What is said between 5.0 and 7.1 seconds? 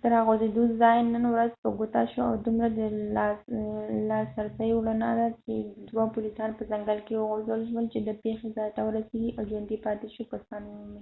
نه دی چې دوه پولیسان په ځنګل